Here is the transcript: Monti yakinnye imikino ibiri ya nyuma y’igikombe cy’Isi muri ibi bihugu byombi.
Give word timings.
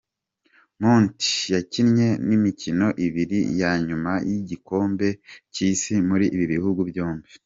Monti 0.81 1.31
yakinnye 1.55 2.07
imikino 2.35 2.87
ibiri 3.05 3.39
ya 3.61 3.71
nyuma 3.87 4.11
y’igikombe 4.29 5.07
cy’Isi 5.53 5.93
muri 6.09 6.25
ibi 6.35 6.45
bihugu 6.55 6.81
byombi. 6.89 7.29